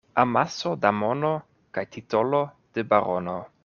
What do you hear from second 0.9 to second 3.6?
mono kaj titolo de barono.